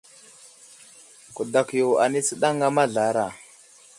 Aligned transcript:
Kudakw 1.35 1.71
yo 1.81 1.87
anay 2.03 2.23
tsənaŋa 2.25 2.67
mazlara. 2.75 3.25